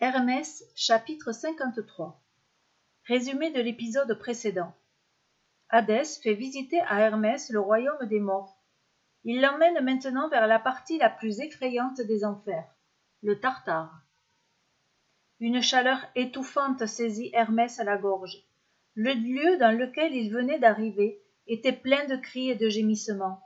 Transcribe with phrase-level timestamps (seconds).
[0.00, 2.22] Hermès chapitre 53
[3.08, 4.72] Résumé de l'épisode précédent.
[5.70, 8.62] Hadès fait visiter à Hermès le royaume des morts.
[9.24, 12.72] Il l'emmène maintenant vers la partie la plus effrayante des enfers,
[13.24, 14.04] le Tartare.
[15.40, 18.38] Une chaleur étouffante saisit Hermès à la gorge.
[18.94, 23.42] Le lieu dans lequel il venait d'arriver était plein de cris et de gémissements.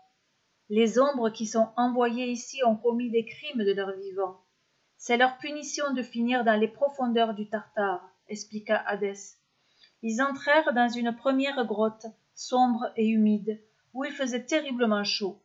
[0.69, 4.45] Les ombres qui sont envoyées ici ont commis des crimes de leur vivant.
[5.05, 9.37] C'est leur punition de finir dans les profondeurs du Tartare, expliqua Hadès.
[10.01, 13.61] Ils entrèrent dans une première grotte, sombre et humide,
[13.95, 15.43] où il faisait terriblement chaud.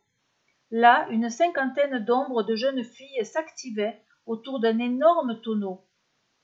[0.70, 5.84] Là, une cinquantaine d'ombres de jeunes filles s'activaient autour d'un énorme tonneau.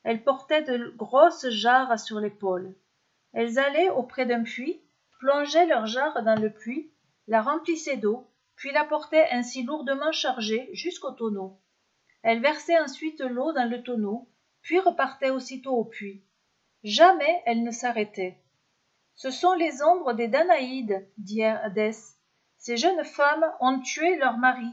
[0.03, 2.75] Elles portaient de grosses jarres sur l'épaule.
[3.33, 4.81] Elles allaient auprès d'un puits,
[5.21, 6.91] plongeaient leurs jarres dans le puits,
[7.29, 8.27] la remplissaient d'eau,
[8.57, 11.61] puis la portaient ainsi lourdement chargée jusqu'au tonneau.
[12.27, 14.31] Elles versaient ensuite l'eau dans le tonneau,
[14.63, 16.25] puis repartaient aussitôt au puits.
[16.83, 18.43] Jamais elles ne s'arrêtaient.
[19.15, 22.17] Ce sont les ombres des Danaïdes, dit Hadès.
[22.57, 24.71] Ces jeunes femmes ont tué leur mari.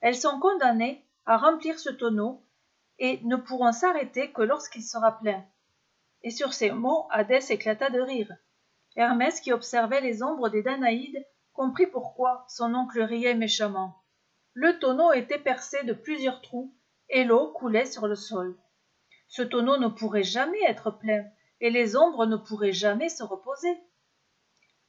[0.00, 2.42] Elles sont condamnées à remplir ce tonneau
[2.98, 5.44] et ne pourront s'arrêter que lorsqu'il sera plein.
[6.22, 8.32] Et sur ces mots, Hadès éclata de rire.
[8.96, 14.02] Hermès, qui observait les ombres des Danaïdes, comprit pourquoi son oncle riait méchamment.
[14.54, 16.74] Le tonneau était percé de plusieurs trous
[17.10, 18.56] et l'eau coulait sur le sol.
[19.28, 21.24] Ce tonneau ne pourrait jamais être plein,
[21.60, 23.76] et les ombres ne pourraient jamais se reposer.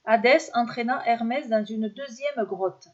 [0.04, 2.88] Hadès entraîna Hermès dans une deuxième grotte.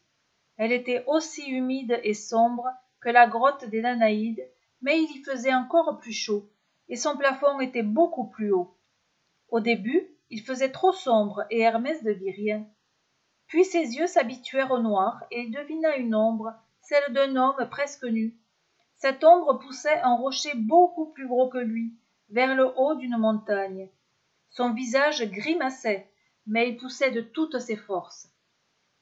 [0.56, 2.66] Elle était aussi humide et sombre
[3.00, 4.44] que la grotte des Danaïdes,
[4.80, 6.50] mais il y faisait encore plus chaud,
[6.88, 8.76] et son plafond était beaucoup plus haut.
[9.48, 12.66] Au début, il faisait trop sombre et Hermès ne vit rien.
[13.46, 18.04] Puis ses yeux s'habituèrent au noir et il devina une ombre, celle d'un homme presque
[18.04, 18.36] nu.
[18.96, 21.94] Cette ombre poussait un rocher beaucoup plus gros que lui,
[22.30, 23.88] vers le haut d'une montagne.
[24.50, 26.10] Son visage grimaçait,
[26.46, 28.28] mais il poussait de toutes ses forces.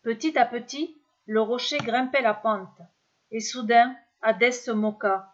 [0.02, 0.96] Petit à petit,
[1.26, 2.80] le rocher grimpait la pente,
[3.30, 5.32] et soudain, Hadès se moqua.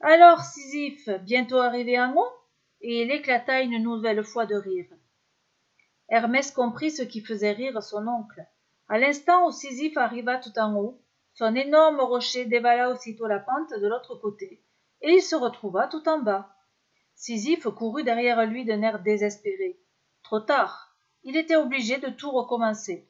[0.00, 2.32] Alors, Sisyphe, bientôt arrivé en haut
[2.80, 4.90] Et il éclata une nouvelle fois de rire.
[6.08, 8.44] Hermès comprit ce qui faisait rire son oncle.
[8.88, 11.00] À l'instant où Sisyphe arriva tout en haut,
[11.34, 14.62] son énorme rocher dévala aussitôt la pente de l'autre côté,
[15.02, 16.56] et il se retrouva tout en bas.
[17.14, 19.80] Sisyphe courut derrière lui d'un air désespéré.
[20.22, 20.96] Trop tard.
[21.22, 23.08] Il était obligé de tout recommencer.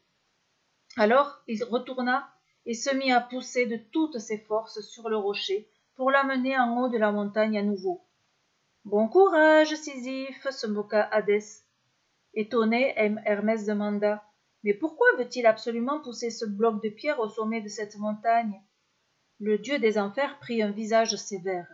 [0.97, 2.29] Alors il retourna
[2.67, 6.79] et se mit à pousser de toutes ses forces sur le rocher pour l'amener en
[6.79, 8.07] haut de la montagne à nouveau.
[8.85, 11.65] Bon courage, Sisyphe, se moqua Hadès.
[12.35, 14.23] Étonné, Hermès demanda
[14.65, 18.63] Mais pourquoi veut-il absolument pousser ce bloc de pierre au sommet de cette montagne?
[19.39, 21.69] Le dieu des enfers prit un visage sévère.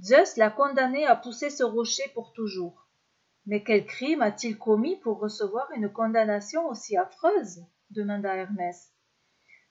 [0.00, 2.88] Zeus l'a condamné à pousser ce rocher pour toujours.
[3.44, 7.64] Mais quel crime a-t-il commis pour recevoir une condamnation aussi affreuse?
[7.90, 8.92] demanda Hermès.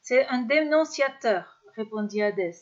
[0.02, 2.56] C'est un dénonciateur, répondit Hadès.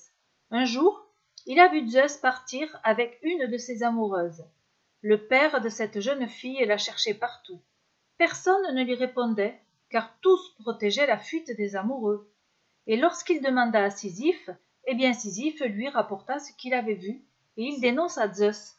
[0.50, 1.06] Un jour,
[1.46, 4.46] il a vu Zeus partir avec une de ses amoureuses.
[5.02, 7.62] Le père de cette jeune fille la cherchait partout.
[8.18, 9.60] Personne ne lui répondait,
[9.94, 12.28] car tous protégeaient la fuite des amoureux.
[12.88, 14.50] Et lorsqu'il demanda à Sisyphe,
[14.88, 17.24] eh bien Sisyphe lui rapporta ce qu'il avait vu
[17.58, 18.76] et il dénonça Zeus.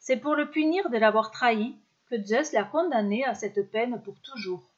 [0.00, 1.76] C'est pour le punir de l'avoir trahi
[2.10, 4.68] que Zeus l'a condamné à cette peine pour toujours.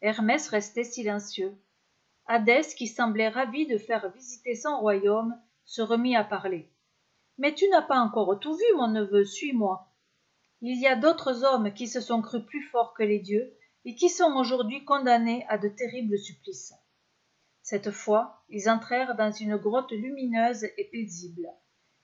[0.00, 1.56] Hermès restait silencieux.
[2.26, 6.68] Hadès, qui semblait ravi de faire visiter son royaume, se remit à parler.
[7.38, 9.86] Mais tu n'as pas encore tout vu, mon neveu, suis-moi.
[10.60, 13.54] Il y a d'autres hommes qui se sont crus plus forts que les dieux
[13.84, 16.74] et qui sont aujourd'hui condamnés à de terribles supplices.
[17.62, 21.48] Cette fois, ils entrèrent dans une grotte lumineuse et paisible.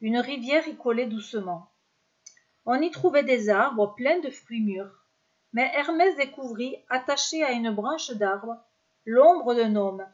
[0.00, 1.72] Une rivière y coulait doucement.
[2.64, 5.04] On y trouvait des arbres pleins de fruits mûrs.
[5.52, 8.56] Mais Hermès découvrit, attachée à une branche d'arbre,
[9.04, 10.06] l'ombre d'un homme.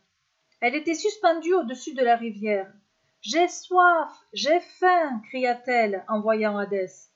[0.60, 2.72] Elle était suspendue au-dessus de la rivière.
[3.20, 7.10] J'ai soif, j'ai faim, cria-t-elle en voyant Hadès.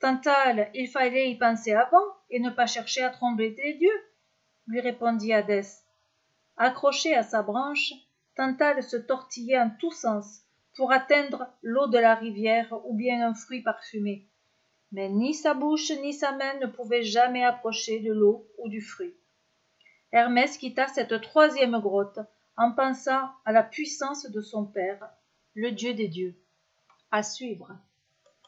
[0.00, 4.04] Tantale, il fallait y penser avant et ne pas chercher à trembler les dieux,
[4.66, 5.82] lui répondit Hadès.
[6.56, 7.92] Accrochée à sa branche,
[8.36, 10.42] Tantale se tortillait en tous sens
[10.76, 14.28] pour atteindre l'eau de la rivière ou bien un fruit parfumé.
[14.92, 18.82] Mais ni sa bouche ni sa main ne pouvaient jamais approcher de l'eau ou du
[18.82, 19.14] fruit.
[20.12, 22.20] Hermès quitta cette troisième grotte
[22.56, 25.08] en pensant à la puissance de son père,
[25.54, 26.36] le dieu des dieux.
[27.10, 27.76] À suivre.